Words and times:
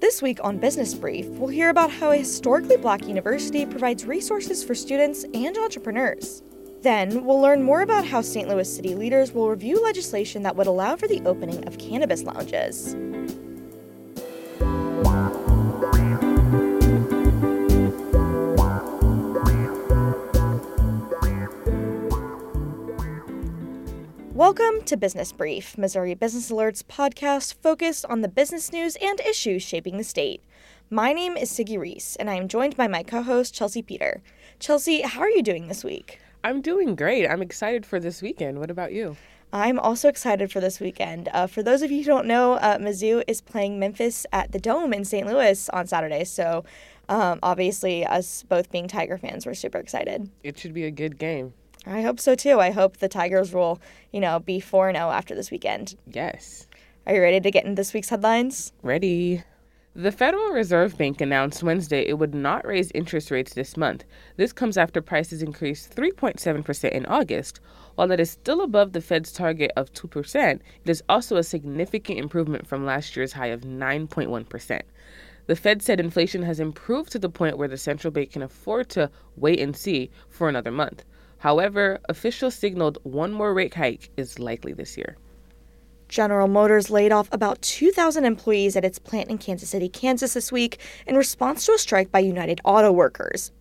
This 0.00 0.22
week 0.22 0.38
on 0.42 0.56
Business 0.56 0.94
Brief, 0.94 1.26
we'll 1.26 1.50
hear 1.50 1.68
about 1.68 1.90
how 1.90 2.10
a 2.10 2.16
historically 2.16 2.78
black 2.78 3.06
university 3.06 3.66
provides 3.66 4.06
resources 4.06 4.64
for 4.64 4.74
students 4.74 5.26
and 5.34 5.58
entrepreneurs. 5.58 6.42
Then, 6.80 7.22
we'll 7.26 7.38
learn 7.38 7.62
more 7.62 7.82
about 7.82 8.06
how 8.06 8.22
St. 8.22 8.48
Louis 8.48 8.74
city 8.74 8.94
leaders 8.94 9.32
will 9.32 9.50
review 9.50 9.78
legislation 9.84 10.42
that 10.44 10.56
would 10.56 10.66
allow 10.66 10.96
for 10.96 11.06
the 11.06 11.20
opening 11.26 11.68
of 11.68 11.76
cannabis 11.76 12.22
lounges. 12.22 12.96
Welcome 24.40 24.84
to 24.86 24.96
Business 24.96 25.32
Brief, 25.32 25.76
Missouri 25.76 26.14
Business 26.14 26.48
Alert's 26.48 26.82
podcast 26.82 27.56
focused 27.60 28.06
on 28.06 28.22
the 28.22 28.28
business 28.28 28.72
news 28.72 28.96
and 28.96 29.20
issues 29.20 29.62
shaping 29.62 29.98
the 29.98 30.02
state. 30.02 30.42
My 30.88 31.12
name 31.12 31.36
is 31.36 31.50
Siggy 31.50 31.78
Reese, 31.78 32.16
and 32.16 32.30
I 32.30 32.36
am 32.36 32.48
joined 32.48 32.74
by 32.74 32.88
my 32.88 33.02
co 33.02 33.22
host, 33.22 33.52
Chelsea 33.52 33.82
Peter. 33.82 34.22
Chelsea, 34.58 35.02
how 35.02 35.20
are 35.20 35.28
you 35.28 35.42
doing 35.42 35.68
this 35.68 35.84
week? 35.84 36.20
I'm 36.42 36.62
doing 36.62 36.94
great. 36.94 37.28
I'm 37.28 37.42
excited 37.42 37.84
for 37.84 38.00
this 38.00 38.22
weekend. 38.22 38.58
What 38.58 38.70
about 38.70 38.94
you? 38.94 39.18
I'm 39.52 39.78
also 39.78 40.08
excited 40.08 40.50
for 40.50 40.60
this 40.60 40.80
weekend. 40.80 41.28
Uh, 41.34 41.46
for 41.46 41.62
those 41.62 41.82
of 41.82 41.90
you 41.90 41.98
who 41.98 42.04
don't 42.04 42.26
know, 42.26 42.54
uh, 42.54 42.78
Mizzou 42.78 43.22
is 43.28 43.42
playing 43.42 43.78
Memphis 43.78 44.24
at 44.32 44.52
the 44.52 44.58
Dome 44.58 44.94
in 44.94 45.04
St. 45.04 45.26
Louis 45.26 45.68
on 45.68 45.86
Saturday. 45.86 46.24
So, 46.24 46.64
um, 47.10 47.40
obviously, 47.42 48.06
us 48.06 48.42
both 48.44 48.72
being 48.72 48.88
Tiger 48.88 49.18
fans, 49.18 49.44
we're 49.44 49.52
super 49.52 49.76
excited. 49.76 50.30
It 50.42 50.58
should 50.58 50.72
be 50.72 50.86
a 50.86 50.90
good 50.90 51.18
game. 51.18 51.52
I 51.90 52.02
hope 52.02 52.20
so 52.20 52.36
too. 52.36 52.60
I 52.60 52.70
hope 52.70 52.98
the 52.98 53.08
Tigers 53.08 53.52
will, 53.52 53.80
you 54.12 54.20
know, 54.20 54.38
be 54.38 54.60
4 54.60 54.92
0 54.92 55.10
after 55.10 55.34
this 55.34 55.50
weekend. 55.50 55.96
Yes. 56.06 56.68
Are 57.04 57.14
you 57.14 57.20
ready 57.20 57.40
to 57.40 57.50
get 57.50 57.64
into 57.64 57.74
this 57.74 57.92
week's 57.92 58.10
headlines? 58.10 58.72
Ready. 58.80 59.42
The 59.96 60.12
Federal 60.12 60.50
Reserve 60.50 60.96
Bank 60.96 61.20
announced 61.20 61.64
Wednesday 61.64 62.06
it 62.06 62.16
would 62.16 62.32
not 62.32 62.64
raise 62.64 62.92
interest 62.92 63.32
rates 63.32 63.54
this 63.54 63.76
month. 63.76 64.04
This 64.36 64.52
comes 64.52 64.76
after 64.78 65.02
prices 65.02 65.42
increased 65.42 65.92
3.7% 65.96 66.90
in 66.92 67.06
August. 67.06 67.58
While 67.96 68.06
that 68.06 68.20
is 68.20 68.30
still 68.30 68.62
above 68.62 68.92
the 68.92 69.00
Fed's 69.00 69.32
target 69.32 69.72
of 69.76 69.92
2%, 69.92 70.54
it 70.54 70.60
is 70.84 71.02
also 71.08 71.38
a 71.38 71.42
significant 71.42 72.20
improvement 72.20 72.68
from 72.68 72.86
last 72.86 73.16
year's 73.16 73.32
high 73.32 73.48
of 73.48 73.62
9.1%. 73.62 74.82
The 75.46 75.56
Fed 75.56 75.82
said 75.82 75.98
inflation 75.98 76.44
has 76.44 76.60
improved 76.60 77.10
to 77.10 77.18
the 77.18 77.28
point 77.28 77.58
where 77.58 77.66
the 77.66 77.76
central 77.76 78.12
bank 78.12 78.30
can 78.30 78.42
afford 78.42 78.88
to 78.90 79.10
wait 79.34 79.58
and 79.58 79.76
see 79.76 80.08
for 80.28 80.48
another 80.48 80.70
month. 80.70 81.04
However, 81.40 82.00
officials 82.06 82.54
signaled 82.54 82.98
one 83.02 83.32
more 83.32 83.54
rate 83.54 83.72
hike 83.72 84.10
is 84.18 84.38
likely 84.38 84.74
this 84.74 84.98
year. 84.98 85.16
General 86.06 86.48
Motors 86.48 86.90
laid 86.90 87.12
off 87.12 87.28
about 87.32 87.62
2,000 87.62 88.26
employees 88.26 88.76
at 88.76 88.84
its 88.84 88.98
plant 88.98 89.30
in 89.30 89.38
Kansas 89.38 89.70
City, 89.70 89.88
Kansas 89.88 90.34
this 90.34 90.52
week 90.52 90.78
in 91.06 91.16
response 91.16 91.64
to 91.64 91.72
a 91.72 91.78
strike 91.78 92.12
by 92.12 92.18
United 92.18 92.60
Auto 92.62 92.92
Workers. 92.92 93.52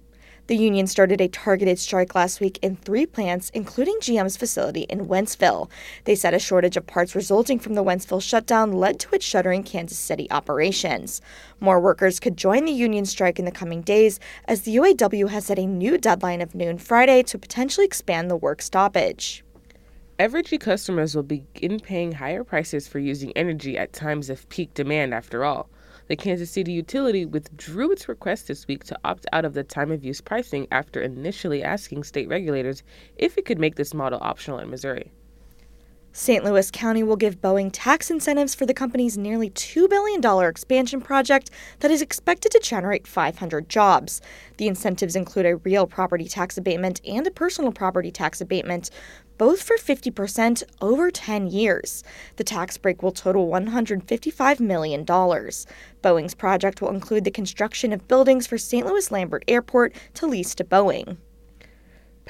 The 0.50 0.58
union 0.58 0.88
started 0.88 1.22
a 1.22 1.28
targeted 1.28 1.78
strike 1.78 2.16
last 2.16 2.42
week 2.42 2.58
in 2.64 2.76
three 2.76 3.06
plants, 3.06 3.52
including 3.54 4.00
GM's 4.00 4.36
facility 4.36 4.82
in 4.90 5.06
Wentzville. 5.06 5.70
They 6.06 6.16
said 6.16 6.34
a 6.34 6.40
shortage 6.40 6.76
of 6.76 6.88
parts 6.88 7.14
resulting 7.14 7.60
from 7.60 7.76
the 7.76 7.84
Wentzville 7.84 8.20
shutdown 8.20 8.72
led 8.72 9.00
to 9.02 9.14
its 9.14 9.24
shuttering 9.24 9.62
Kansas 9.62 10.00
City 10.00 10.26
operations. 10.32 11.22
More 11.60 11.80
workers 11.80 12.20
could 12.20 12.36
join 12.36 12.66
the 12.66 12.72
union 12.72 13.06
strike 13.06 13.38
in 13.38 13.46
the 13.46 13.52
coming 13.52 13.84
days, 13.84 14.20
as 14.46 14.62
the 14.62 14.76
UAW 14.78 15.30
has 15.30 15.46
set 15.46 15.60
a 15.60 15.68
new 15.68 16.00
deadline 16.00 16.42
of 16.42 16.56
noon 16.56 16.80
Friday 16.80 17.22
to 17.22 17.38
potentially 17.38 17.86
expand 17.86 18.32
the 18.32 18.36
work 18.36 18.64
stoppage. 18.64 19.44
Evergy 20.18 20.60
customers 20.60 21.14
will 21.14 21.22
begin 21.22 21.80
paying 21.80 22.14
higher 22.14 22.44
prices 22.44 22.88
for 22.88 22.98
using 22.98 23.32
energy 23.36 23.78
at 23.78 23.94
times 23.94 24.32
of 24.32 24.50
peak 24.50 24.74
demand, 24.74 25.14
after 25.14 25.46
all. 25.46 25.70
The 26.10 26.16
Kansas 26.16 26.50
City 26.50 26.72
utility 26.72 27.24
withdrew 27.24 27.92
its 27.92 28.10
request 28.10 28.48
this 28.48 28.68
week 28.68 28.84
to 28.86 28.98
opt 29.04 29.28
out 29.32 29.46
of 29.46 29.54
the 29.54 29.64
time 29.64 29.92
of 29.92 30.04
use 30.04 30.22
pricing 30.22 30.68
after 30.72 31.00
initially 31.00 31.64
asking 31.64 32.04
state 32.04 32.28
regulators 32.28 32.82
if 33.16 33.38
it 33.38 33.46
could 33.46 33.60
make 33.60 33.76
this 33.76 33.94
model 33.94 34.18
optional 34.20 34.58
in 34.58 34.72
Missouri. 34.72 35.12
St. 36.12 36.44
Louis 36.44 36.72
County 36.72 37.04
will 37.04 37.16
give 37.16 37.40
Boeing 37.40 37.70
tax 37.72 38.10
incentives 38.10 38.56
for 38.56 38.66
the 38.66 38.74
company's 38.74 39.18
nearly 39.18 39.50
$2 39.52 39.88
billion 39.90 40.50
expansion 40.50 41.02
project 41.02 41.52
that 41.80 41.92
is 41.92 42.02
expected 42.02 42.52
to 42.52 42.60
generate 42.60 43.08
500 43.08 43.70
jobs. 43.70 44.20
The 44.58 44.68
incentives 44.68 45.16
include 45.16 45.46
a 45.46 45.58
real 45.58 45.86
property 45.86 46.28
tax 46.28 46.58
abatement 46.58 47.00
and 47.06 47.28
a 47.28 47.32
personal 47.32 47.72
property 47.72 48.12
tax 48.12 48.42
abatement 48.42 48.90
both 49.38 49.64
for 49.64 49.78
50% 49.78 50.64
over 50.82 51.10
10 51.10 51.48
years. 51.48 52.04
The 52.36 52.44
tax 52.44 52.78
break 52.78 53.02
will 53.02 53.14
total 53.14 53.48
$155 53.48 54.60
million. 54.60 55.06
Boeing's 55.06 56.36
project 56.36 56.82
will 56.82 56.90
include 56.90 57.24
the 57.24 57.32
construction 57.32 57.94
of 57.94 58.08
buildings 58.08 58.46
for 58.46 58.58
St. 58.58 58.86
Louis 58.86 59.10
Lambert 59.10 59.46
Airport 59.48 59.96
to 60.16 60.28
lease 60.28 60.54
to 60.56 60.66
Boeing. 60.66 61.18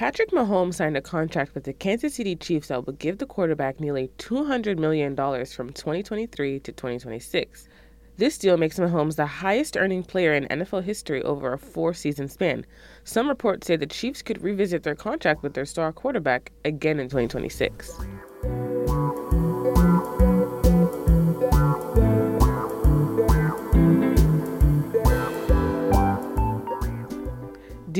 Patrick 0.00 0.30
Mahomes 0.30 0.76
signed 0.76 0.96
a 0.96 1.02
contract 1.02 1.54
with 1.54 1.64
the 1.64 1.74
Kansas 1.74 2.14
City 2.14 2.34
Chiefs 2.34 2.68
that 2.68 2.86
will 2.86 2.94
give 2.94 3.18
the 3.18 3.26
quarterback 3.26 3.80
nearly 3.80 4.10
$200 4.16 4.78
million 4.78 5.14
from 5.14 5.74
2023 5.74 6.58
to 6.60 6.72
2026. 6.72 7.68
This 8.16 8.38
deal 8.38 8.56
makes 8.56 8.78
Mahomes 8.78 9.16
the 9.16 9.26
highest 9.26 9.76
earning 9.76 10.02
player 10.02 10.32
in 10.32 10.46
NFL 10.46 10.84
history 10.84 11.22
over 11.22 11.52
a 11.52 11.58
four 11.58 11.92
season 11.92 12.28
span. 12.28 12.64
Some 13.04 13.28
reports 13.28 13.66
say 13.66 13.76
the 13.76 13.84
Chiefs 13.84 14.22
could 14.22 14.42
revisit 14.42 14.84
their 14.84 14.94
contract 14.94 15.42
with 15.42 15.52
their 15.52 15.66
star 15.66 15.92
quarterback 15.92 16.50
again 16.64 16.98
in 16.98 17.10
2026. 17.10 18.00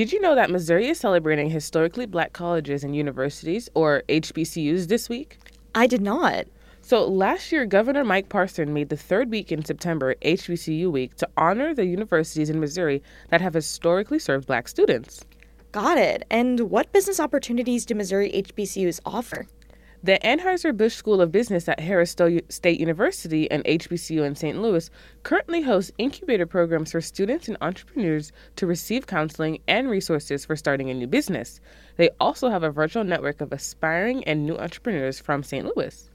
Did 0.01 0.15
you 0.15 0.21
know 0.23 0.35
that 0.35 0.49
Missouri 0.49 0.89
is 0.89 0.99
celebrating 0.99 1.51
historically 1.51 2.07
black 2.07 2.33
colleges 2.33 2.83
and 2.85 2.97
universities, 2.97 3.69
or 3.75 4.03
HBCUs, 4.09 4.89
this 4.89 5.11
week? 5.11 5.37
I 5.75 5.87
did 5.87 6.01
not. 6.01 6.47
So 6.81 7.07
last 7.07 7.53
year, 7.53 7.67
Governor 7.67 8.03
Mike 8.03 8.31
Parson 8.31 8.73
made 8.73 8.89
the 8.89 8.97
third 8.97 9.31
week 9.31 9.53
in 9.53 9.63
September 9.63 10.15
HBCU 10.23 10.91
Week 10.91 11.15
to 11.17 11.29
honor 11.37 11.75
the 11.75 11.85
universities 11.85 12.49
in 12.49 12.61
Missouri 12.61 13.03
that 13.29 13.43
have 13.43 13.53
historically 13.53 14.19
served 14.19 14.47
black 14.47 14.69
students. 14.69 15.27
Got 15.71 15.99
it. 15.99 16.25
And 16.31 16.71
what 16.71 16.91
business 16.95 17.21
opportunities 17.21 17.85
do 17.85 17.95
Missouri 17.95 18.31
HBCUs 18.31 19.01
offer? 19.05 19.47
The 20.03 20.19
Anheuser-Busch 20.25 20.95
School 20.95 21.21
of 21.21 21.31
Business 21.31 21.69
at 21.69 21.79
Harris 21.79 22.17
State 22.49 22.81
University 22.81 23.51
and 23.51 23.63
HBCU 23.65 24.25
in 24.25 24.35
St. 24.35 24.63
Louis 24.63 24.89
currently 25.25 25.61
hosts 25.61 25.93
incubator 25.99 26.47
programs 26.47 26.93
for 26.93 27.03
students 27.03 27.49
and 27.49 27.59
entrepreneurs 27.61 28.33
to 28.57 28.67
receive 28.67 29.07
counseling 29.07 29.61
and 29.69 29.91
resources 29.91 30.47
for 30.47 30.57
starting 30.57 30.89
a 30.89 30.95
new 30.95 31.07
business. 31.07 31.61
They 31.97 32.09
also 32.19 32.49
have 32.49 32.63
a 32.63 32.71
virtual 32.71 33.05
network 33.05 33.43
of 33.43 33.53
aspiring 33.53 34.25
and 34.25 34.47
new 34.47 34.57
entrepreneurs 34.57 35.21
from 35.21 35.43
St. 35.43 35.71
Louis. 35.77 36.09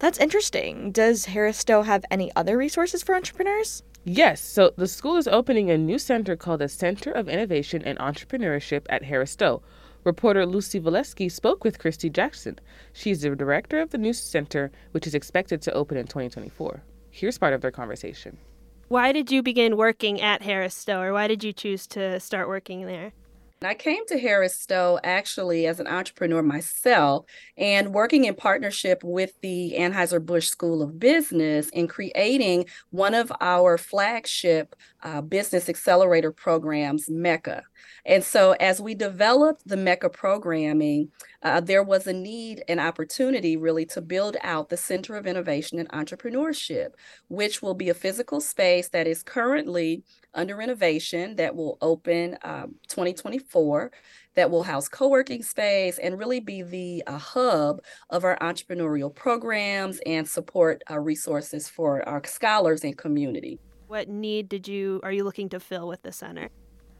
That's 0.00 0.18
interesting. 0.18 0.90
Does 0.90 1.26
Harris 1.26 1.58
Stowe 1.58 1.82
have 1.82 2.04
any 2.10 2.34
other 2.34 2.58
resources 2.58 3.04
for 3.04 3.14
entrepreneurs? 3.14 3.84
Yes, 4.04 4.40
so 4.40 4.72
the 4.76 4.88
school 4.88 5.16
is 5.16 5.28
opening 5.28 5.70
a 5.70 5.78
new 5.78 6.00
center 6.00 6.34
called 6.34 6.60
the 6.60 6.68
Center 6.68 7.12
of 7.12 7.28
Innovation 7.28 7.82
and 7.84 7.98
Entrepreneurship 8.00 8.86
at 8.88 9.04
Harris 9.04 9.30
Stowe. 9.30 9.62
Reporter 10.04 10.46
Lucy 10.46 10.80
Valesky 10.80 11.30
spoke 11.30 11.64
with 11.64 11.78
Christy 11.78 12.08
Jackson. 12.08 12.58
She 12.92 13.10
is 13.10 13.22
the 13.22 13.34
director 13.34 13.80
of 13.80 13.90
the 13.90 13.98
News 13.98 14.20
center, 14.20 14.70
which 14.92 15.06
is 15.06 15.14
expected 15.14 15.60
to 15.62 15.72
open 15.72 15.96
in 15.96 16.06
2024. 16.06 16.82
Here's 17.10 17.38
part 17.38 17.52
of 17.52 17.60
their 17.60 17.70
conversation. 17.70 18.38
Why 18.88 19.12
did 19.12 19.30
you 19.30 19.42
begin 19.42 19.76
working 19.76 20.20
at 20.20 20.42
Harris 20.42 20.74
Stowe, 20.74 21.02
or 21.02 21.12
why 21.12 21.26
did 21.26 21.44
you 21.44 21.52
choose 21.52 21.86
to 21.88 22.18
start 22.20 22.48
working 22.48 22.86
there? 22.86 23.12
I 23.60 23.74
came 23.74 24.06
to 24.06 24.18
Harris 24.20 24.54
Stowe 24.54 25.00
actually 25.02 25.66
as 25.66 25.80
an 25.80 25.88
entrepreneur 25.88 26.42
myself 26.42 27.26
and 27.56 27.92
working 27.92 28.24
in 28.24 28.36
partnership 28.36 29.02
with 29.02 29.32
the 29.40 29.74
Anheuser-Busch 29.76 30.46
School 30.46 30.80
of 30.80 31.00
Business 31.00 31.68
in 31.70 31.88
creating 31.88 32.66
one 32.90 33.14
of 33.14 33.32
our 33.40 33.76
flagship 33.76 34.76
uh, 35.02 35.20
business 35.20 35.68
accelerator 35.68 36.32
programs, 36.32 37.08
MECA. 37.08 37.62
And 38.04 38.24
so, 38.24 38.52
as 38.52 38.80
we 38.80 38.94
developed 38.94 39.66
the 39.66 39.76
MECA 39.76 40.12
programming, 40.12 41.10
uh, 41.42 41.60
there 41.60 41.82
was 41.82 42.06
a 42.06 42.12
need 42.12 42.64
and 42.68 42.80
opportunity 42.80 43.56
really 43.56 43.86
to 43.86 44.00
build 44.00 44.36
out 44.42 44.68
the 44.68 44.76
Center 44.76 45.16
of 45.16 45.26
Innovation 45.26 45.78
and 45.78 45.88
Entrepreneurship, 45.90 46.90
which 47.28 47.62
will 47.62 47.74
be 47.74 47.90
a 47.90 47.94
physical 47.94 48.40
space 48.40 48.88
that 48.88 49.06
is 49.06 49.22
currently 49.22 50.02
under 50.34 50.56
renovation 50.56 51.36
that 51.36 51.54
will 51.54 51.78
open 51.80 52.36
um, 52.42 52.74
2024 52.88 53.90
that 54.34 54.50
will 54.50 54.62
house 54.62 54.88
co-working 54.88 55.42
space 55.42 55.98
and 55.98 56.16
really 56.16 56.38
be 56.38 56.62
the 56.62 57.02
uh, 57.08 57.18
hub 57.18 57.80
of 58.10 58.24
our 58.24 58.38
entrepreneurial 58.38 59.12
programs 59.12 59.98
and 60.06 60.28
support 60.28 60.80
uh, 60.88 60.98
resources 60.98 61.68
for 61.68 62.08
our 62.08 62.22
scholars 62.24 62.84
and 62.84 62.96
community 62.96 63.58
what 63.88 64.08
need 64.08 64.48
did 64.48 64.68
you 64.68 65.00
are 65.02 65.12
you 65.12 65.24
looking 65.24 65.48
to 65.48 65.58
fill 65.58 65.88
with 65.88 66.02
the 66.02 66.12
center 66.12 66.48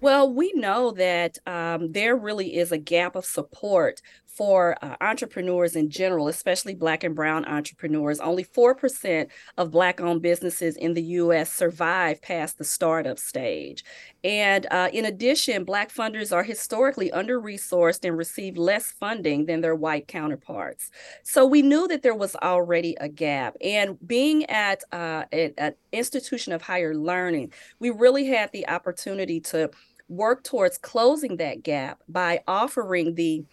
Well, 0.01 0.33
we 0.33 0.53
know 0.53 0.93
that 0.93 1.39
um, 1.45 1.91
there 1.91 2.15
really 2.15 2.57
is 2.57 2.71
a 2.71 2.79
gap 2.79 3.17
of 3.17 3.25
support 3.25 4.01
for 4.27 4.77
uh, 4.81 4.95
entrepreneurs 5.01 5.75
in 5.75 5.91
general, 5.91 6.29
especially 6.29 6.77
Black 6.77 7.03
and 7.03 7.17
Brown 7.17 7.45
entrepreneurs. 7.45 8.21
Only 8.21 8.45
4% 8.45 9.27
of 9.57 9.73
Black 9.73 10.01
owned 10.01 10.23
businesses 10.23 10.77
in 10.77 10.95
the 10.95 11.03
US 11.03 11.53
survive 11.53 12.23
past 12.23 12.59
the 12.59 12.65
startup 12.65 13.19
stage. 13.19 13.83
And 14.25 14.67
uh, 14.71 14.91
in 14.93 15.05
addition, 15.05 15.65
Black 15.65 15.93
funders 15.93 16.33
are 16.33 16.43
historically 16.43 17.11
under 17.13 17.41
resourced 17.41 18.05
and 18.05 18.17
receive 18.17 18.57
less 18.57 18.91
funding 18.91 19.47
than 19.47 19.61
their 19.61 19.77
white 19.77 20.09
counterparts. 20.09 20.91
So 21.23 21.47
we 21.47 21.63
knew 21.63 21.87
that 21.89 22.03
there 22.03 22.15
was 22.15 22.35
already 22.37 22.97
a 23.01 23.09
gap. 23.09 23.57
And 23.61 23.97
being 24.07 24.45
at 24.47 24.83
uh, 24.93 25.25
an 25.33 25.75
institution 25.93 26.53
of 26.53 26.63
higher 26.63 26.95
learning, 26.95 27.53
we 27.79 27.91
really 27.91 28.27
had 28.27 28.51
the 28.53 28.69
opportunity 28.69 29.41
to 29.41 29.71
work 30.09 30.43
towards 30.43 30.79
closing 30.79 31.37
that 31.37 31.63
gap 31.63 32.01
by 32.09 32.41
offering 32.49 33.15
the 33.15 33.45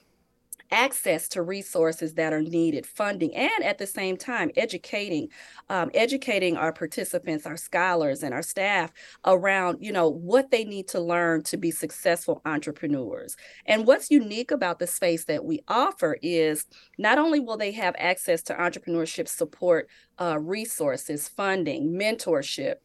access 0.71 1.27
to 1.29 1.41
resources 1.41 2.13
that 2.15 2.33
are 2.33 2.41
needed 2.41 2.85
funding 2.85 3.33
and 3.35 3.63
at 3.63 3.77
the 3.77 3.87
same 3.87 4.17
time 4.17 4.51
educating 4.57 5.27
um, 5.69 5.89
educating 5.93 6.57
our 6.57 6.73
participants 6.73 7.45
our 7.45 7.57
scholars 7.57 8.23
and 8.23 8.33
our 8.33 8.41
staff 8.41 8.91
around 9.25 9.77
you 9.79 9.91
know 9.91 10.09
what 10.09 10.51
they 10.51 10.63
need 10.63 10.87
to 10.87 10.99
learn 10.99 11.43
to 11.43 11.57
be 11.57 11.71
successful 11.71 12.41
entrepreneurs. 12.45 13.35
And 13.65 13.85
what's 13.85 14.11
unique 14.11 14.51
about 14.51 14.79
the 14.79 14.87
space 14.87 15.25
that 15.25 15.45
we 15.45 15.61
offer 15.67 16.17
is 16.21 16.65
not 16.97 17.17
only 17.17 17.39
will 17.39 17.57
they 17.57 17.71
have 17.71 17.95
access 17.97 18.41
to 18.43 18.53
entrepreneurship 18.53 19.27
support 19.27 19.89
uh, 20.19 20.39
resources 20.39 21.27
funding 21.27 21.91
mentorship 21.91 22.75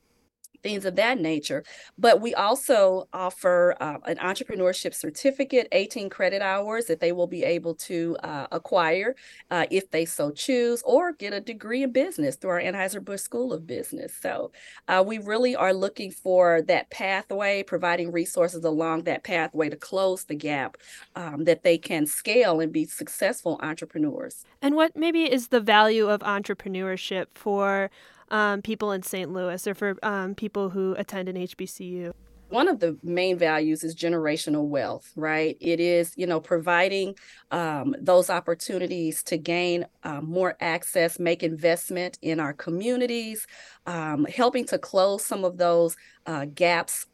things 0.63 0.85
of 0.85 0.97
that 0.97 1.19
nature. 1.19 1.65
But 1.99 2.21
we 2.21 2.35
also 2.35 3.09
offer 3.13 3.77
uh, 3.81 3.99
an 4.07 4.17
entrepreneurship 4.17 4.95
certificate, 4.95 5.69
18 5.73 6.11
credit 6.11 6.43
hours 6.43 6.87
that 6.87 7.01
they 7.01 7.13
will 7.13 7.27
be 7.27 7.45
able 7.45 7.75
to 7.75 8.17
uh, 8.23 8.47
acquire 8.53 9.15
uh, 9.51 9.67
if 9.71 9.91
they 9.91 10.05
so 10.05 10.31
choose, 10.31 10.83
or 10.85 11.13
get 11.13 11.33
a 11.33 11.41
degree 11.41 11.83
in 11.83 11.93
business 11.93 12.37
through 12.37 12.51
our 12.51 12.61
Anheuser-Busch 12.61 13.21
School 13.21 13.53
of 13.53 13.67
Business. 13.67 14.15
So 14.21 14.53
uh, 14.89 15.03
we 15.07 15.19
really 15.19 15.57
are 15.57 15.73
looking 15.73 16.11
for 16.11 16.63
that 16.63 16.91
pathway, 16.91 17.63
providing 17.63 18.13
resources 18.13 18.65
along 18.65 19.05
that 19.05 19.25
pathway 19.25 19.69
to 19.69 19.77
close 19.77 20.25
the 20.25 20.35
gap 20.35 20.77
um, 21.17 21.45
that 21.45 21.63
they 21.63 21.79
can 21.79 22.07
scale 22.07 22.61
and 22.61 22.73
be 22.73 22.85
successful 22.85 23.59
entrepreneurs. 23.63 24.45
And 24.63 24.75
what 24.75 24.97
maybe 24.97 25.31
is 25.31 25.49
the 25.49 25.61
value 25.61 26.09
of 26.09 26.21
entrepreneurship 26.21 27.27
for 27.35 27.91
um, 28.31 28.63
people 28.63 28.93
in 28.93 29.03
St. 29.03 29.33
Louis 29.33 29.67
or 29.67 29.75
for 29.75 29.97
um, 30.03 30.35
people 30.35 30.71
who 30.71 30.95
attend 30.99 31.29
an 31.29 31.37
HBCU? 31.37 32.13
one 32.51 32.67
of 32.67 32.81
the 32.81 32.99
main 33.03 33.39
values 33.39 33.85
is 33.85 33.95
generational 33.95 34.67
wealth 34.67 35.13
right 35.17 35.57
it 35.61 35.81
is 35.81 36.13
you 36.17 36.27
know 36.27 36.41
providing 36.41 37.15
um, 37.53 37.95
those 38.01 38.29
opportunities 38.29 39.23
to 39.23 39.39
gain 39.39 39.87
um, 40.03 40.29
more 40.29 40.57
access 40.61 41.19
make 41.19 41.43
investment 41.43 42.19
in 42.23 42.41
our 42.41 42.53
communities 42.53 43.47
um, 43.87 44.25
helping 44.27 44.65
to 44.65 44.79
close 44.79 45.25
some 45.25 45.45
of 45.45 45.57
those 45.57 45.97
uh, 46.27 46.45
gaps 46.55 47.07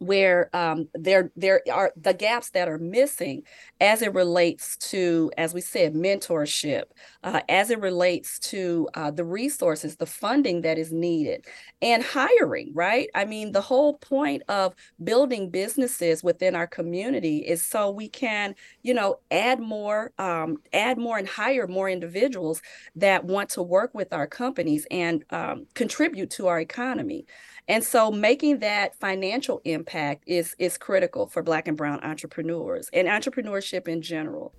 where 0.00 0.48
um, 0.56 0.88
there 0.94 1.30
there 1.36 1.60
are 1.70 1.92
the 1.94 2.14
gaps 2.14 2.50
that 2.50 2.68
are 2.68 2.78
missing 2.78 3.42
as 3.80 4.00
it 4.00 4.14
relates 4.14 4.78
to, 4.78 5.30
as 5.36 5.52
we 5.52 5.60
said, 5.60 5.94
mentorship, 5.94 6.84
uh, 7.22 7.42
as 7.50 7.70
it 7.70 7.78
relates 7.80 8.38
to 8.38 8.88
uh, 8.94 9.10
the 9.10 9.24
resources, 9.24 9.96
the 9.96 10.06
funding 10.06 10.62
that 10.62 10.78
is 10.78 10.90
needed, 10.90 11.44
and 11.82 12.02
hiring. 12.02 12.72
Right? 12.74 13.08
I 13.14 13.26
mean, 13.26 13.52
the 13.52 13.60
whole 13.60 13.98
point 13.98 14.42
of 14.48 14.74
building 15.04 15.50
businesses 15.50 16.24
within 16.24 16.56
our 16.56 16.66
community 16.66 17.38
is 17.38 17.62
so 17.62 17.90
we 17.90 18.08
can, 18.08 18.54
you 18.82 18.94
know, 18.94 19.20
add 19.30 19.60
more, 19.60 20.12
um, 20.18 20.56
add 20.72 20.96
more, 20.96 21.18
and 21.18 21.28
hire 21.28 21.66
more 21.66 21.90
individuals 21.90 22.62
that 22.96 23.24
want 23.26 23.50
to 23.50 23.62
work 23.62 23.92
with 23.94 24.14
our 24.14 24.26
companies 24.26 24.86
and 24.90 25.24
um, 25.30 25.66
contribute 25.74 26.30
to 26.30 26.46
our 26.46 26.58
economy. 26.58 27.26
And 27.68 27.84
so 27.84 28.10
making 28.10 28.58
that 28.60 28.98
financial 28.98 29.60
impact 29.64 30.24
is 30.26 30.54
is 30.58 30.78
critical 30.78 31.26
for 31.26 31.42
black 31.42 31.68
and 31.68 31.76
brown 31.76 32.00
entrepreneurs 32.02 32.88
and 32.92 33.08
entrepreneurship 33.08 33.88
in 33.88 34.02
general. 34.02 34.52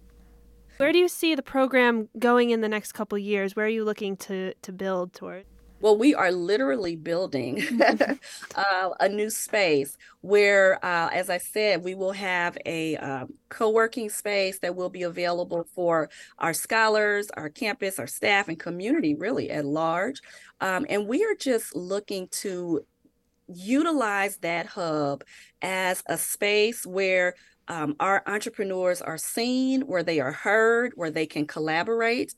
Where 0.77 0.91
do 0.91 0.97
you 0.97 1.07
see 1.07 1.35
the 1.35 1.43
program 1.43 2.09
going 2.17 2.49
in 2.49 2.61
the 2.61 2.69
next 2.69 2.93
couple 2.93 3.17
years? 3.17 3.55
Where 3.55 3.65
are 3.65 3.69
you 3.69 3.83
looking 3.83 4.17
to 4.17 4.53
to 4.53 4.71
build 4.71 5.13
toward? 5.13 5.45
Well, 5.81 5.97
we 5.97 6.13
are 6.13 6.31
literally 6.31 6.95
building 6.95 7.63
uh, 8.55 8.89
a 8.99 9.09
new 9.09 9.31
space 9.31 9.97
where, 10.21 10.83
uh, 10.85 11.09
as 11.11 11.31
I 11.31 11.39
said, 11.39 11.83
we 11.83 11.95
will 11.95 12.11
have 12.11 12.55
a 12.67 12.97
um, 12.97 13.33
co 13.49 13.71
working 13.71 14.07
space 14.07 14.59
that 14.59 14.75
will 14.75 14.89
be 14.89 15.01
available 15.01 15.65
for 15.73 16.09
our 16.37 16.53
scholars, 16.53 17.31
our 17.35 17.49
campus, 17.49 17.97
our 17.97 18.05
staff, 18.05 18.47
and 18.47 18.59
community 18.59 19.15
really 19.15 19.49
at 19.49 19.65
large. 19.65 20.21
Um, 20.61 20.85
and 20.87 21.07
we 21.07 21.23
are 21.23 21.35
just 21.35 21.75
looking 21.75 22.27
to 22.27 22.85
utilize 23.55 24.37
that 24.37 24.65
hub 24.67 25.23
as 25.61 26.03
a 26.07 26.17
space 26.17 26.85
where 26.85 27.35
um, 27.67 27.95
our 27.99 28.23
entrepreneurs 28.25 29.01
are 29.01 29.17
seen, 29.17 29.81
where 29.81 30.03
they 30.03 30.19
are 30.19 30.31
heard, 30.31 30.93
where 30.95 31.11
they 31.11 31.25
can 31.25 31.45
collaborate. 31.47 32.33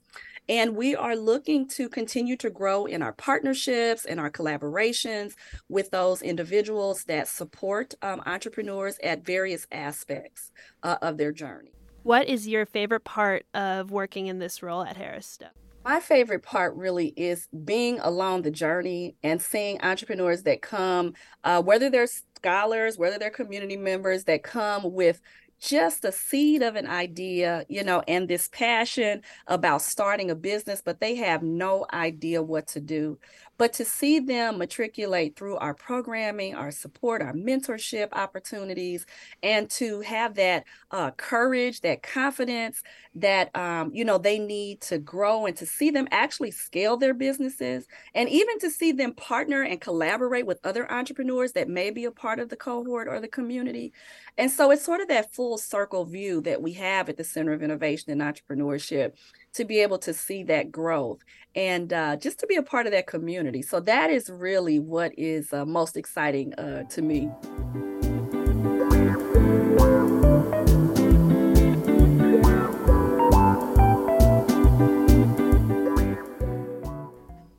And 0.50 0.76
we 0.76 0.96
are 0.96 1.16
looking 1.16 1.68
to 1.70 1.88
continue 1.88 2.36
to 2.38 2.50
grow 2.50 2.86
in 2.86 3.02
our 3.02 3.14
partnerships 3.14 4.04
and 4.06 4.20
our 4.20 4.30
collaborations 4.30 5.34
with 5.70 5.90
those 5.92 6.22
individuals 6.22 7.06
that 7.06 7.30
support 7.30 7.96
um, 8.02 8.22
entrepreneurs 8.26 9.00
at 9.02 9.26
various 9.26 9.66
aspects 9.72 10.52
uh, 10.84 10.98
of 11.02 11.18
their 11.18 11.32
journey. 11.32 11.72
What 12.04 12.28
is 12.28 12.48
your 12.48 12.66
favorite 12.66 13.06
part 13.06 13.46
of 13.54 13.90
working 13.90 14.28
in 14.28 14.40
this 14.40 14.62
role 14.62 14.84
at 14.84 14.98
Harris 14.98 15.26
Stowe? 15.26 15.48
My 15.84 16.00
favorite 16.00 16.44
part 16.44 16.76
really 16.76 17.08
is 17.18 17.50
being 17.66 18.00
along 18.00 18.44
the 18.44 18.52
journey 18.52 19.18
and 19.22 19.42
seeing 19.42 19.82
entrepreneurs 19.82 20.44
that 20.44 20.62
come, 20.62 21.14
uh, 21.44 21.62
whether 21.62 21.90
they're 21.90 22.08
scholars, 22.08 22.98
whether 22.98 23.20
they're 23.20 23.30
community 23.30 23.76
members, 23.76 24.24
that 24.26 24.44
come 24.44 24.94
with 24.94 25.22
just 25.64 26.04
a 26.04 26.12
seed 26.12 26.62
of 26.62 26.76
an 26.76 26.86
idea, 26.86 27.66
you 27.70 27.84
know, 27.84 28.04
and 28.08 28.28
this 28.28 28.50
passion 28.50 29.22
about 29.48 29.82
starting 29.82 30.30
a 30.30 30.36
business, 30.36 30.82
but 30.84 31.00
they 31.00 31.16
have 31.16 31.42
no 31.42 31.86
idea 31.94 32.44
what 32.44 32.68
to 32.68 32.82
do. 32.82 33.18
But 33.58 33.72
to 33.74 33.86
see 33.86 34.20
them 34.20 34.58
matriculate 34.58 35.36
through 35.36 35.58
our 35.58 35.76
programming, 35.76 36.56
our 36.56 36.72
support, 36.72 37.22
our 37.22 37.34
mentorship 37.34 38.10
opportunities, 38.12 39.06
and 39.42 39.70
to 39.72 40.02
have 40.02 40.34
that 40.36 40.66
uh, 40.92 41.12
courage, 41.12 41.80
that 41.82 42.04
confidence 42.04 42.84
that, 43.16 43.56
um, 43.56 43.92
you 43.94 44.04
know, 44.04 44.18
they 44.18 44.40
need 44.40 44.82
to 44.82 44.98
grow 44.98 45.46
and 45.46 45.56
to 45.58 45.68
see 45.68 45.92
them 45.92 46.08
actually 46.12 46.50
scale 46.52 46.98
their 46.98 47.14
businesses, 47.14 47.88
and 48.16 48.28
even 48.28 48.60
to 48.60 48.72
see 48.72 48.92
them 48.92 49.14
partner 49.14 49.62
and 49.62 49.80
collaborate 49.80 50.48
with 50.48 50.60
other 50.66 50.92
entrepreneurs 50.92 51.54
that 51.54 51.70
may 51.70 51.92
be 51.92 52.06
a 52.06 52.12
part 52.12 52.40
of 52.40 52.50
the 52.50 52.58
cohort 52.58 53.08
or 53.08 53.22
the 53.22 53.28
community. 53.28 53.94
And 54.38 54.50
so 54.50 54.72
it's 54.72 54.84
sort 54.84 55.00
of 55.00 55.08
that 55.10 55.32
full 55.54 55.58
circle 55.60 56.04
view 56.04 56.42
that 56.42 56.64
we 56.64 56.74
have 56.74 57.10
at 57.10 57.18
the 57.18 57.24
Center 57.24 57.54
of 57.54 57.62
Innovation 57.62 58.12
and 58.12 58.22
Entrepreneurship 58.22 59.14
to 59.54 59.66
be 59.66 59.82
able 59.82 60.00
to 60.00 60.12
see 60.12 60.42
that 60.42 60.72
growth 60.72 61.20
and 61.54 61.94
uh, 61.94 62.16
just 62.16 62.40
to 62.40 62.48
be 62.48 62.56
a 62.56 62.64
part 62.64 62.88
of 62.88 62.92
that 62.92 63.06
community. 63.06 63.62
So 63.62 63.80
that 63.82 64.10
is 64.10 64.32
really 64.32 64.80
what 64.80 65.12
is 65.16 65.54
uh, 65.54 65.64
most 65.64 65.96
exciting 65.96 66.56
uh, 66.56 66.86
to 66.90 67.04
me. 67.04 67.30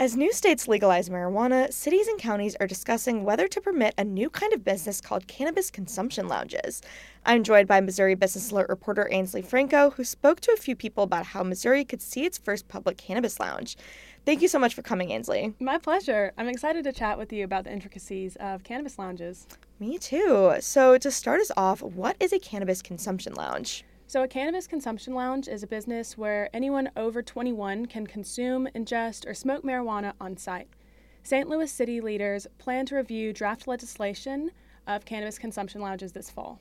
As 0.04 0.18
new 0.18 0.34
states 0.34 0.68
legalize 0.68 1.08
marijuana, 1.08 1.72
cities 1.72 2.08
and 2.08 2.18
counties 2.18 2.54
are 2.60 2.66
discussing 2.66 3.24
whether 3.24 3.48
to 3.48 3.58
permit 3.58 3.94
a 3.96 4.04
new 4.04 4.28
kind 4.28 4.52
of 4.52 4.62
business 4.62 5.00
called 5.00 5.26
cannabis 5.28 5.70
consumption 5.70 6.28
lounges. 6.28 6.82
I'm 7.24 7.42
joined 7.42 7.68
by 7.68 7.80
Missouri 7.80 8.14
Business 8.14 8.50
Alert 8.50 8.68
reporter 8.68 9.08
Ainsley 9.10 9.40
Franco, 9.40 9.92
who 9.92 10.04
spoke 10.04 10.40
to 10.40 10.52
a 10.52 10.58
few 10.58 10.76
people 10.76 11.04
about 11.04 11.24
how 11.24 11.42
Missouri 11.42 11.86
could 11.86 12.02
see 12.02 12.26
its 12.26 12.36
first 12.36 12.68
public 12.68 12.98
cannabis 12.98 13.40
lounge. 13.40 13.78
Thank 14.26 14.42
you 14.42 14.48
so 14.48 14.58
much 14.58 14.74
for 14.74 14.82
coming, 14.82 15.10
Ainsley. 15.10 15.54
My 15.58 15.78
pleasure. 15.78 16.34
I'm 16.36 16.48
excited 16.48 16.84
to 16.84 16.92
chat 16.92 17.16
with 17.16 17.32
you 17.32 17.42
about 17.42 17.64
the 17.64 17.72
intricacies 17.72 18.36
of 18.36 18.62
cannabis 18.62 18.98
lounges. 18.98 19.46
Me 19.80 19.96
too. 19.96 20.56
So, 20.60 20.98
to 20.98 21.10
start 21.10 21.40
us 21.40 21.50
off, 21.56 21.80
what 21.80 22.16
is 22.20 22.34
a 22.34 22.38
cannabis 22.38 22.82
consumption 22.82 23.32
lounge? 23.32 23.84
So, 24.06 24.22
a 24.22 24.28
cannabis 24.28 24.66
consumption 24.66 25.14
lounge 25.14 25.48
is 25.48 25.62
a 25.62 25.66
business 25.66 26.18
where 26.18 26.50
anyone 26.52 26.90
over 26.94 27.22
21 27.22 27.86
can 27.86 28.06
consume, 28.06 28.68
ingest, 28.74 29.26
or 29.26 29.32
smoke 29.32 29.64
marijuana 29.64 30.12
on 30.20 30.36
site. 30.36 30.68
St. 31.22 31.48
Louis 31.48 31.72
city 31.72 32.02
leaders 32.02 32.46
plan 32.58 32.84
to 32.86 32.96
review 32.96 33.32
draft 33.32 33.66
legislation 33.66 34.50
of 34.86 35.06
cannabis 35.06 35.38
consumption 35.38 35.80
lounges 35.80 36.12
this 36.12 36.30
fall. 36.30 36.60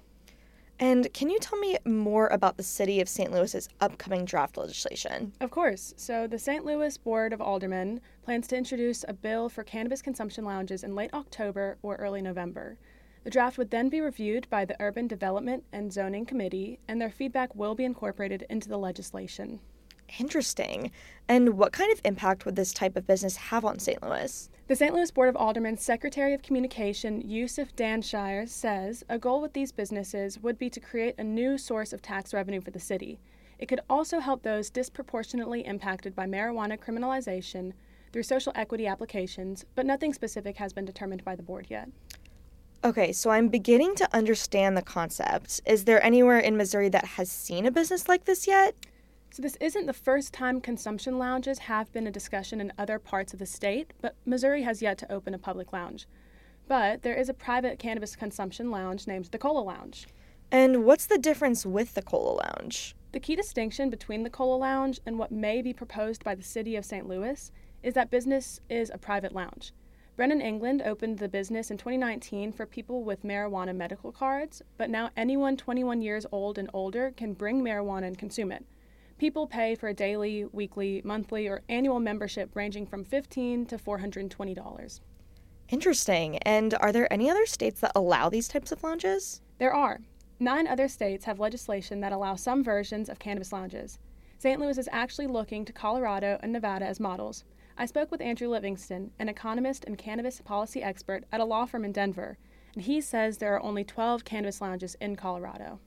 And 0.79 1.13
can 1.13 1.29
you 1.29 1.37
tell 1.39 1.59
me 1.59 1.77
more 1.85 2.27
about 2.27 2.55
the 2.55 2.63
city 2.63 3.01
of 3.01 3.09
St. 3.09 3.31
Louis's 3.31 3.67
upcoming 3.81 4.23
draft 4.23 4.57
legislation? 4.57 5.33
Of 5.41 5.51
course. 5.51 5.93
So, 5.97 6.27
the 6.27 6.39
St. 6.39 6.63
Louis 6.63 6.97
Board 6.97 7.33
of 7.33 7.41
Aldermen 7.41 7.99
plans 8.23 8.47
to 8.47 8.57
introduce 8.57 9.03
a 9.07 9.13
bill 9.13 9.49
for 9.49 9.65
cannabis 9.65 10.01
consumption 10.01 10.45
lounges 10.45 10.83
in 10.83 10.95
late 10.95 11.13
October 11.13 11.77
or 11.83 11.97
early 11.97 12.21
November. 12.21 12.77
The 13.23 13.29
draft 13.29 13.57
would 13.57 13.71
then 13.71 13.87
be 13.87 14.01
reviewed 14.01 14.49
by 14.49 14.65
the 14.65 14.75
Urban 14.81 15.07
Development 15.07 15.63
and 15.71 15.93
Zoning 15.93 16.25
Committee, 16.25 16.79
and 16.87 16.99
their 16.99 17.09
feedback 17.09 17.55
will 17.55 17.73
be 17.73 17.85
incorporated 17.85 18.45
into 18.49 18.67
the 18.67 18.77
legislation. 18.77 19.61
Interesting. 20.19 20.91
And 21.29 21.57
what 21.57 21.71
kind 21.71 21.91
of 21.91 22.01
impact 22.03 22.45
would 22.45 22.57
this 22.57 22.73
type 22.73 22.97
of 22.97 23.07
business 23.07 23.37
have 23.37 23.63
on 23.63 23.79
St. 23.79 24.03
Louis? 24.03 24.49
The 24.67 24.75
St. 24.75 24.93
Louis 24.93 25.09
Board 25.09 25.29
of 25.29 25.37
Aldermen's 25.37 25.81
Secretary 25.81 26.33
of 26.33 26.43
Communication, 26.43 27.21
Yusuf 27.21 27.73
Danshire, 27.75 28.47
says 28.47 29.03
a 29.07 29.17
goal 29.17 29.41
with 29.41 29.53
these 29.53 29.71
businesses 29.71 30.39
would 30.39 30.59
be 30.59 30.69
to 30.69 30.81
create 30.81 31.15
a 31.17 31.23
new 31.23 31.57
source 31.57 31.93
of 31.93 32.01
tax 32.01 32.33
revenue 32.33 32.61
for 32.61 32.71
the 32.71 32.79
city. 32.79 33.19
It 33.57 33.67
could 33.67 33.81
also 33.89 34.19
help 34.19 34.43
those 34.43 34.69
disproportionately 34.69 35.65
impacted 35.65 36.13
by 36.13 36.27
marijuana 36.27 36.77
criminalization 36.77 37.71
through 38.11 38.23
social 38.23 38.51
equity 38.55 38.85
applications, 38.85 39.65
but 39.75 39.85
nothing 39.85 40.13
specific 40.13 40.57
has 40.57 40.73
been 40.73 40.85
determined 40.85 41.23
by 41.23 41.35
the 41.35 41.43
board 41.43 41.67
yet. 41.69 41.89
Okay, 42.85 43.13
so 43.13 43.29
I'm 43.29 43.47
beginning 43.47 43.95
to 43.95 44.13
understand 44.13 44.75
the 44.75 44.81
concept. 44.81 45.61
Is 45.65 45.85
there 45.85 46.03
anywhere 46.03 46.39
in 46.39 46.57
Missouri 46.57 46.89
that 46.89 47.05
has 47.05 47.31
seen 47.31 47.65
a 47.65 47.71
business 47.71 48.09
like 48.09 48.25
this 48.25 48.45
yet? 48.45 48.75
So, 49.31 49.41
this 49.41 49.55
isn't 49.61 49.85
the 49.85 49.93
first 49.93 50.33
time 50.33 50.59
consumption 50.59 51.17
lounges 51.17 51.59
have 51.59 51.93
been 51.93 52.07
a 52.07 52.11
discussion 52.11 52.59
in 52.59 52.73
other 52.77 52.99
parts 52.99 53.31
of 53.31 53.39
the 53.39 53.45
state, 53.45 53.93
but 54.01 54.17
Missouri 54.25 54.63
has 54.63 54.81
yet 54.81 54.97
to 54.97 55.09
open 55.09 55.33
a 55.33 55.39
public 55.39 55.71
lounge. 55.71 56.07
But 56.67 57.03
there 57.03 57.15
is 57.15 57.29
a 57.29 57.33
private 57.33 57.79
cannabis 57.79 58.17
consumption 58.17 58.69
lounge 58.69 59.07
named 59.07 59.29
the 59.31 59.37
Cola 59.37 59.61
Lounge. 59.61 60.05
And 60.51 60.83
what's 60.83 61.05
the 61.05 61.17
difference 61.17 61.65
with 61.65 61.93
the 61.93 62.01
Cola 62.01 62.43
Lounge? 62.43 62.97
The 63.13 63.21
key 63.21 63.37
distinction 63.37 63.91
between 63.91 64.23
the 64.23 64.29
Cola 64.29 64.57
Lounge 64.57 64.99
and 65.05 65.17
what 65.17 65.31
may 65.31 65.61
be 65.61 65.71
proposed 65.71 66.21
by 66.25 66.35
the 66.35 66.43
city 66.43 66.75
of 66.75 66.83
St. 66.83 67.07
Louis 67.07 67.49
is 67.81 67.93
that 67.93 68.11
business 68.11 68.59
is 68.69 68.91
a 68.93 68.97
private 68.97 69.33
lounge. 69.33 69.71
Brennan 70.15 70.41
England 70.41 70.83
opened 70.85 71.17
the 71.17 71.27
business 71.27 71.71
in 71.71 71.77
2019 71.77 72.51
for 72.51 72.67
people 72.67 73.03
with 73.03 73.23
marijuana 73.23 73.75
medical 73.75 74.11
cards, 74.11 74.61
but 74.77 74.91
now 74.91 75.09
anyone 75.17 75.57
21 75.57 76.03
years 76.03 76.27
old 76.31 76.59
and 76.59 76.69
older 76.71 77.11
can 77.17 77.33
bring 77.33 77.63
marijuana 77.63 78.05
and 78.05 78.17
consume 78.17 78.51
it. 78.51 78.63
People 79.17 79.47
pay 79.47 79.73
for 79.73 79.87
a 79.87 79.93
daily, 79.93 80.45
weekly, 80.51 81.01
monthly, 81.03 81.47
or 81.47 81.63
annual 81.67 81.99
membership 81.99 82.55
ranging 82.55 82.85
from 82.85 83.03
15 83.03 83.65
to 83.65 83.77
$420. 83.77 84.99
Interesting. 85.69 86.37
And 86.39 86.75
are 86.75 86.91
there 86.91 87.11
any 87.11 87.31
other 87.31 87.47
states 87.47 87.79
that 87.79 87.93
allow 87.95 88.29
these 88.29 88.47
types 88.47 88.71
of 88.71 88.83
lounges? 88.83 89.41
There 89.57 89.73
are. 89.73 89.99
Nine 90.39 90.67
other 90.67 90.87
states 90.87 91.25
have 91.25 91.39
legislation 91.39 92.01
that 92.01 92.11
allow 92.11 92.35
some 92.35 92.63
versions 92.63 93.09
of 93.09 93.17
cannabis 93.17 93.51
lounges. 93.51 93.97
St. 94.37 94.59
Louis 94.59 94.77
is 94.77 94.89
actually 94.91 95.25
looking 95.25 95.65
to 95.65 95.73
Colorado 95.73 96.37
and 96.43 96.51
Nevada 96.51 96.85
as 96.85 96.99
models. 96.99 97.45
I 97.75 97.87
spoke 97.87 98.11
with 98.11 98.21
Andrew 98.21 98.49
Livingston, 98.49 99.11
an 99.17 99.29
economist 99.29 99.83
and 99.85 99.97
cannabis 99.97 100.39
policy 100.41 100.83
expert 100.83 101.23
at 101.31 101.39
a 101.39 101.45
law 101.45 101.65
firm 101.65 101.83
in 101.83 101.91
Denver, 101.91 102.37
and 102.75 102.83
he 102.83 103.01
says 103.01 103.37
there 103.37 103.55
are 103.55 103.63
only 103.63 103.83
12 103.83 104.23
cannabis 104.23 104.61
lounges 104.61 104.95
in 105.01 105.15
Colorado. 105.15 105.79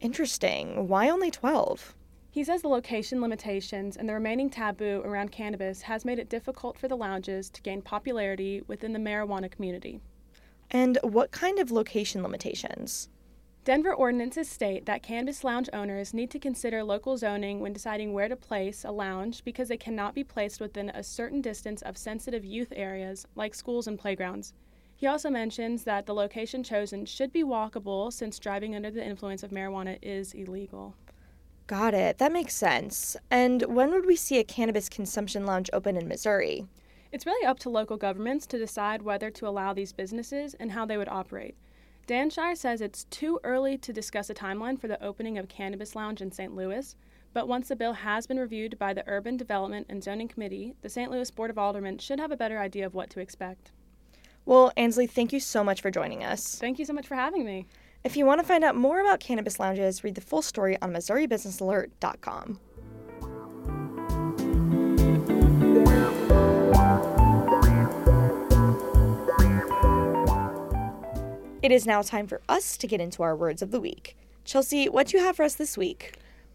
Interesting. 0.00 0.86
Why 0.86 1.08
only 1.08 1.30
12? 1.30 1.96
He 2.30 2.44
says 2.44 2.62
the 2.62 2.68
location 2.68 3.20
limitations 3.20 3.96
and 3.96 4.08
the 4.08 4.14
remaining 4.14 4.50
taboo 4.50 5.02
around 5.04 5.32
cannabis 5.32 5.82
has 5.82 6.04
made 6.04 6.18
it 6.18 6.28
difficult 6.28 6.78
for 6.78 6.88
the 6.88 6.96
lounges 6.96 7.50
to 7.50 7.62
gain 7.62 7.82
popularity 7.82 8.62
within 8.66 8.92
the 8.92 8.98
marijuana 8.98 9.50
community. 9.50 10.00
And 10.70 10.98
what 11.02 11.30
kind 11.30 11.58
of 11.58 11.70
location 11.70 12.22
limitations? 12.22 13.08
Denver 13.64 13.94
ordinances 13.94 14.46
state 14.46 14.84
that 14.84 15.02
cannabis 15.02 15.42
lounge 15.42 15.70
owners 15.72 16.12
need 16.12 16.30
to 16.30 16.38
consider 16.38 16.84
local 16.84 17.16
zoning 17.16 17.60
when 17.60 17.72
deciding 17.72 18.12
where 18.12 18.28
to 18.28 18.36
place 18.36 18.84
a 18.84 18.90
lounge 18.90 19.42
because 19.42 19.68
they 19.68 19.78
cannot 19.78 20.14
be 20.14 20.22
placed 20.22 20.60
within 20.60 20.90
a 20.90 21.02
certain 21.02 21.40
distance 21.40 21.80
of 21.80 21.96
sensitive 21.96 22.44
youth 22.44 22.74
areas 22.76 23.26
like 23.34 23.54
schools 23.54 23.86
and 23.86 23.98
playgrounds. 23.98 24.52
He 24.94 25.06
also 25.06 25.30
mentions 25.30 25.84
that 25.84 26.04
the 26.04 26.12
location 26.12 26.62
chosen 26.62 27.06
should 27.06 27.32
be 27.32 27.42
walkable 27.42 28.12
since 28.12 28.38
driving 28.38 28.76
under 28.76 28.90
the 28.90 29.02
influence 29.02 29.42
of 29.42 29.50
marijuana 29.50 29.98
is 30.02 30.34
illegal. 30.34 30.94
Got 31.66 31.94
it. 31.94 32.18
That 32.18 32.32
makes 32.32 32.54
sense. 32.54 33.16
And 33.30 33.62
when 33.62 33.92
would 33.92 34.04
we 34.04 34.16
see 34.16 34.38
a 34.38 34.44
cannabis 34.44 34.90
consumption 34.90 35.46
lounge 35.46 35.70
open 35.72 35.96
in 35.96 36.06
Missouri? 36.06 36.66
It's 37.12 37.24
really 37.24 37.46
up 37.46 37.58
to 37.60 37.70
local 37.70 37.96
governments 37.96 38.46
to 38.48 38.58
decide 38.58 39.00
whether 39.00 39.30
to 39.30 39.48
allow 39.48 39.72
these 39.72 39.94
businesses 39.94 40.52
and 40.52 40.72
how 40.72 40.84
they 40.84 40.98
would 40.98 41.08
operate. 41.08 41.56
Danshire 42.06 42.56
says 42.56 42.80
it's 42.80 43.04
too 43.04 43.40
early 43.44 43.78
to 43.78 43.92
discuss 43.92 44.28
a 44.28 44.34
timeline 44.34 44.78
for 44.78 44.88
the 44.88 45.02
opening 45.02 45.38
of 45.38 45.48
Cannabis 45.48 45.96
Lounge 45.96 46.20
in 46.20 46.30
St. 46.30 46.54
Louis, 46.54 46.96
but 47.32 47.48
once 47.48 47.68
the 47.68 47.76
bill 47.76 47.94
has 47.94 48.26
been 48.26 48.38
reviewed 48.38 48.78
by 48.78 48.92
the 48.92 49.04
Urban 49.06 49.36
Development 49.38 49.86
and 49.88 50.04
Zoning 50.04 50.28
Committee, 50.28 50.74
the 50.82 50.90
St. 50.90 51.10
Louis 51.10 51.30
Board 51.30 51.50
of 51.50 51.56
Aldermen 51.56 51.98
should 51.98 52.20
have 52.20 52.30
a 52.30 52.36
better 52.36 52.58
idea 52.58 52.84
of 52.84 52.94
what 52.94 53.08
to 53.10 53.20
expect. 53.20 53.72
Well, 54.44 54.70
Ainsley, 54.76 55.06
thank 55.06 55.32
you 55.32 55.40
so 55.40 55.64
much 55.64 55.80
for 55.80 55.90
joining 55.90 56.22
us. 56.22 56.56
Thank 56.56 56.78
you 56.78 56.84
so 56.84 56.92
much 56.92 57.06
for 57.06 57.14
having 57.14 57.46
me. 57.46 57.66
If 58.04 58.18
you 58.18 58.26
want 58.26 58.40
to 58.42 58.46
find 58.46 58.62
out 58.62 58.76
more 58.76 59.00
about 59.00 59.20
cannabis 59.20 59.58
lounges, 59.58 60.04
read 60.04 60.14
the 60.14 60.20
full 60.20 60.42
story 60.42 60.76
on 60.82 60.92
MissouriBusinessAlert.com. 60.92 62.60
It 71.64 71.72
is 71.72 71.86
now 71.86 72.02
time 72.02 72.26
for 72.26 72.42
us 72.46 72.76
to 72.76 72.86
get 72.86 73.00
into 73.00 73.22
our 73.22 73.34
words 73.34 73.62
of 73.62 73.70
the 73.70 73.80
week. 73.80 74.18
Chelsea, 74.44 74.86
what 74.86 75.06
do 75.06 75.16
you 75.16 75.24
have 75.24 75.36
for 75.36 75.44
us 75.44 75.54
this 75.54 75.78
week? 75.78 76.12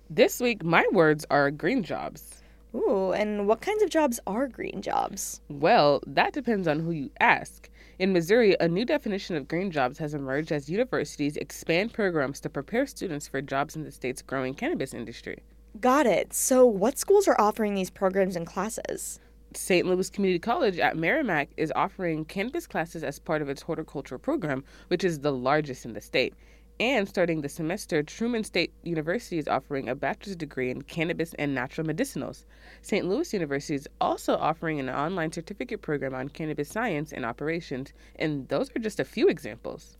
This 0.07 0.39
week, 0.39 0.63
my 0.63 0.85
words 0.91 1.25
are 1.31 1.49
green 1.49 1.81
jobs. 1.81 2.43
Ooh, 2.75 3.11
and 3.13 3.47
what 3.47 3.59
kinds 3.59 3.81
of 3.81 3.89
jobs 3.89 4.19
are 4.27 4.47
green 4.47 4.83
jobs? 4.83 5.41
Well, 5.49 6.03
that 6.05 6.33
depends 6.33 6.67
on 6.67 6.81
who 6.81 6.91
you 6.91 7.09
ask. 7.19 7.71
In 7.97 8.13
Missouri, 8.13 8.55
a 8.59 8.67
new 8.67 8.85
definition 8.85 9.35
of 9.35 9.47
green 9.47 9.71
jobs 9.71 9.97
has 9.97 10.13
emerged 10.13 10.51
as 10.51 10.69
universities 10.69 11.37
expand 11.37 11.91
programs 11.91 12.39
to 12.41 12.49
prepare 12.51 12.85
students 12.85 13.27
for 13.27 13.41
jobs 13.41 13.75
in 13.75 13.83
the 13.83 13.91
state's 13.91 14.21
growing 14.21 14.53
cannabis 14.53 14.93
industry. 14.93 15.39
Got 15.81 16.05
it. 16.05 16.35
So, 16.35 16.67
what 16.67 16.99
schools 16.99 17.27
are 17.27 17.41
offering 17.41 17.73
these 17.73 17.89
programs 17.89 18.35
and 18.35 18.45
classes? 18.45 19.19
St. 19.53 19.87
Louis 19.87 20.09
Community 20.09 20.39
College 20.39 20.77
at 20.77 20.95
Meramec 20.95 21.49
is 21.57 21.73
offering 21.75 22.25
cannabis 22.25 22.67
classes 22.67 23.03
as 23.03 23.19
part 23.19 23.41
of 23.41 23.49
its 23.49 23.61
horticulture 23.61 24.17
program, 24.17 24.63
which 24.89 25.03
is 25.03 25.19
the 25.19 25.31
largest 25.31 25.85
in 25.85 25.93
the 25.93 26.01
state. 26.01 26.33
And 26.79 27.09
starting 27.09 27.41
the 27.41 27.49
semester, 27.49 28.03
Truman 28.03 28.43
State 28.43 28.71
University 28.83 29.37
is 29.37 29.49
offering 29.49 29.89
a 29.89 29.95
bachelor's 29.95 30.37
degree 30.37 30.69
in 30.69 30.83
cannabis 30.83 31.33
and 31.37 31.53
natural 31.53 31.85
medicinals. 31.85 32.45
St. 32.81 33.05
Louis 33.05 33.33
University 33.33 33.75
is 33.75 33.87
also 33.99 34.37
offering 34.37 34.79
an 34.79 34.89
online 34.89 35.31
certificate 35.31 35.81
program 35.81 36.13
on 36.13 36.29
cannabis 36.29 36.69
science 36.69 37.11
and 37.11 37.25
operations, 37.25 37.91
and 38.15 38.47
those 38.47 38.69
are 38.75 38.79
just 38.79 38.99
a 38.99 39.03
few 39.03 39.27
examples. 39.27 39.97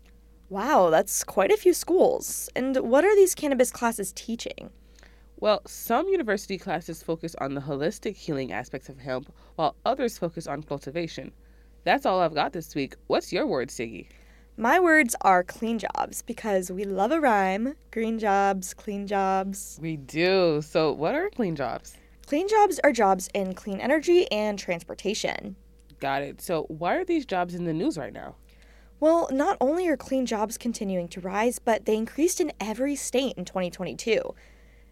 Wow, 0.50 0.90
that's 0.90 1.24
quite 1.24 1.52
a 1.52 1.58
few 1.58 1.74
schools. 1.74 2.50
And 2.56 2.78
what 2.78 3.04
are 3.04 3.16
these 3.16 3.36
cannabis 3.36 3.72
classes 3.72 4.14
teaching? 4.14 4.70
Well, 5.42 5.62
some 5.66 6.10
university 6.10 6.58
classes 6.58 7.02
focus 7.02 7.34
on 7.40 7.54
the 7.54 7.62
holistic 7.62 8.18
healing 8.18 8.52
aspects 8.52 8.90
of 8.90 9.00
hemp, 9.00 9.32
while 9.56 9.78
others 9.86 10.18
focus 10.18 10.48
on 10.48 10.64
cultivation. 10.64 11.32
That's 11.86 12.06
all 12.06 12.20
I've 12.20 12.34
got 12.34 12.52
this 12.52 12.76
week. 12.76 12.96
What's 13.08 13.32
your 13.32 13.48
word, 13.48 13.70
Siggy? 13.70 14.08
My 14.58 14.82
words 14.82 15.16
are 15.22 15.46
clean 15.46 15.80
jobs 15.80 16.24
because 16.24 16.70
we 16.70 16.84
love 16.84 17.14
a 17.14 17.22
rhyme. 17.22 17.76
Green 17.92 18.20
jobs, 18.20 18.74
clean 18.74 19.08
jobs. 19.08 19.80
We 19.82 19.96
do. 19.96 20.62
So, 20.62 20.92
what 20.92 21.16
are 21.16 21.30
clean 21.30 21.56
jobs? 21.56 21.96
Clean 22.26 22.50
jobs 22.50 22.78
are 22.84 22.92
jobs 22.92 23.30
in 23.34 23.54
clean 23.54 23.80
energy 23.80 24.30
and 24.34 24.60
transportation. 24.60 25.56
Got 26.02 26.24
it. 26.24 26.42
So, 26.42 26.64
why 26.64 26.96
are 26.96 27.06
these 27.06 27.26
jobs 27.26 27.56
in 27.56 27.64
the 27.64 27.72
news 27.72 27.98
right 27.98 28.12
now? 28.12 28.36
Well, 29.00 29.30
not 29.32 29.56
only 29.62 29.88
are 29.88 29.96
clean 29.96 30.26
jobs 30.26 30.58
continuing 30.58 31.08
to 31.10 31.22
rise, 31.22 31.58
but 31.58 31.86
they 31.86 31.96
increased 31.96 32.42
in 32.42 32.52
every 32.60 32.98
state 32.98 33.38
in 33.38 33.46
2022. 33.46 34.36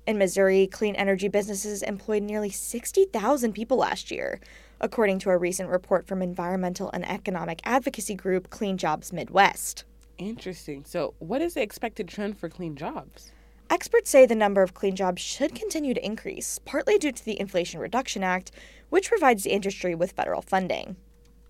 In 0.08 0.18
Missouri, 0.18 0.68
clean 0.68 0.96
energy 0.96 1.28
businesses 1.28 1.84
employed 1.84 2.24
nearly 2.24 2.50
60,000 2.50 3.52
people 3.52 3.76
last 3.76 4.10
year, 4.10 4.40
according 4.80 5.20
to 5.20 5.32
a 5.32 5.38
recent 5.38 5.70
report 5.70 6.08
from 6.08 6.22
environmental 6.22 6.90
and 6.94 7.06
economic 7.06 7.60
advocacy 7.66 8.16
group 8.16 8.50
Clean 8.50 8.78
Jobs 8.78 9.12
Midwest. 9.12 9.84
Interesting. 10.18 10.86
So, 10.86 11.14
what 11.20 11.42
is 11.42 11.56
the 11.56 11.62
expected 11.62 12.08
trend 12.08 12.38
for 12.38 12.48
clean 12.48 12.78
jobs? 12.78 13.34
Experts 13.70 14.10
say 14.10 14.26
the 14.26 14.34
number 14.34 14.64
of 14.64 14.74
clean 14.74 14.96
jobs 14.96 15.22
should 15.22 15.54
continue 15.54 15.94
to 15.94 16.06
increase, 16.06 16.58
partly 16.64 16.98
due 16.98 17.12
to 17.12 17.26
the 17.26 17.38
Inflation 17.38 17.82
Reduction 17.82 18.24
Act, 18.24 18.52
which 18.90 19.10
provides 19.10 19.44
the 19.44 19.52
industry 19.52 19.94
with 19.94 20.14
federal 20.14 20.42
funding. 20.42 20.96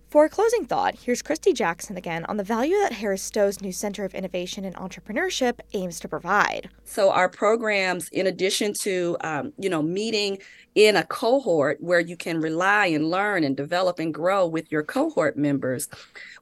For 0.08 0.24
a 0.24 0.30
closing 0.30 0.64
thought, 0.64 0.94
here's 0.94 1.20
Christy 1.20 1.52
Jackson 1.52 1.98
again 1.98 2.24
on 2.30 2.38
the 2.38 2.42
value 2.42 2.76
that 2.80 2.94
Harris 2.94 3.22
Stowe's 3.22 3.60
new 3.60 3.72
Center 3.72 4.06
of 4.06 4.14
Innovation 4.14 4.64
and 4.64 4.74
Entrepreneurship 4.74 5.60
aims 5.74 6.00
to 6.00 6.08
provide. 6.08 6.70
So 6.84 7.10
our 7.10 7.28
programs, 7.28 8.08
in 8.08 8.26
addition 8.26 8.72
to 8.80 9.18
um, 9.20 9.52
you 9.58 9.68
know 9.68 9.82
meeting 9.82 10.38
in 10.74 10.96
a 10.96 11.04
cohort 11.04 11.76
where 11.82 12.00
you 12.00 12.16
can 12.16 12.40
rely 12.40 12.86
and 12.86 13.10
learn 13.10 13.44
and 13.44 13.54
develop 13.54 13.98
and 13.98 14.14
grow 14.14 14.46
with 14.46 14.72
your 14.72 14.82
cohort 14.82 15.36
members, 15.36 15.90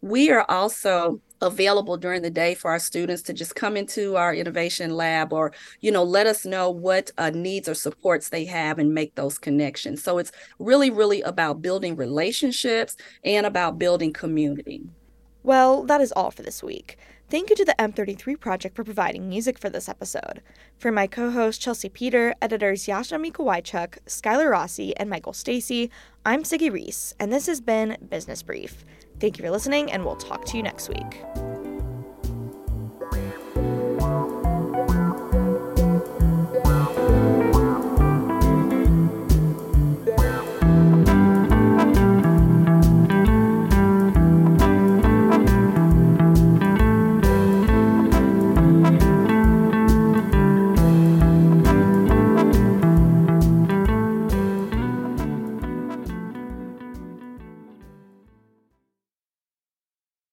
we 0.00 0.30
are 0.30 0.46
also 0.48 1.20
available 1.42 1.96
during 1.96 2.22
the 2.22 2.30
day 2.30 2.54
for 2.54 2.70
our 2.70 2.78
students 2.78 3.22
to 3.22 3.32
just 3.32 3.54
come 3.54 3.76
into 3.76 4.16
our 4.16 4.34
innovation 4.34 4.96
lab 4.96 5.32
or 5.32 5.52
you 5.80 5.90
know 5.92 6.02
let 6.02 6.26
us 6.26 6.44
know 6.44 6.70
what 6.70 7.10
uh, 7.18 7.30
needs 7.30 7.68
or 7.68 7.74
supports 7.74 8.28
they 8.28 8.44
have 8.44 8.78
and 8.78 8.94
make 8.94 9.14
those 9.14 9.38
connections 9.38 10.02
so 10.02 10.18
it's 10.18 10.32
really 10.58 10.90
really 10.90 11.20
about 11.22 11.60
building 11.60 11.96
relationships 11.96 12.96
and 13.24 13.46
about 13.46 13.78
building 13.78 14.12
community 14.12 14.82
well 15.42 15.82
that 15.82 16.00
is 16.00 16.12
all 16.12 16.30
for 16.30 16.42
this 16.42 16.62
week 16.62 16.98
Thank 17.28 17.50
you 17.50 17.56
to 17.56 17.64
the 17.64 17.74
M33 17.76 18.38
Project 18.38 18.76
for 18.76 18.84
providing 18.84 19.28
music 19.28 19.58
for 19.58 19.68
this 19.68 19.88
episode. 19.88 20.42
For 20.78 20.92
my 20.92 21.08
co 21.08 21.32
host 21.32 21.60
Chelsea 21.60 21.88
Peter, 21.88 22.36
editors 22.40 22.86
Yasha 22.86 23.16
Mikowajchuk, 23.16 23.98
Skylar 24.06 24.48
Rossi, 24.48 24.96
and 24.96 25.10
Michael 25.10 25.32
Stacy, 25.32 25.90
I'm 26.24 26.44
Siggy 26.44 26.70
Reese, 26.70 27.14
and 27.18 27.32
this 27.32 27.48
has 27.48 27.60
been 27.60 27.96
Business 28.08 28.44
Brief. 28.44 28.84
Thank 29.18 29.38
you 29.38 29.44
for 29.44 29.50
listening, 29.50 29.90
and 29.92 30.04
we'll 30.04 30.16
talk 30.16 30.44
to 30.46 30.56
you 30.56 30.62
next 30.62 30.88
week. 30.88 31.22